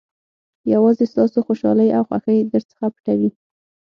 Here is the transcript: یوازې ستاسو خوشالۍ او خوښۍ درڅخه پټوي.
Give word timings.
یوازې 0.73 1.05
ستاسو 1.11 1.37
خوشالۍ 1.47 1.89
او 1.97 2.03
خوښۍ 2.09 2.39
درڅخه 2.51 2.85
پټوي. 2.93 3.29